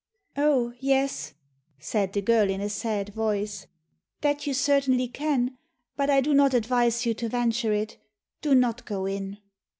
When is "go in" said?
8.85-9.37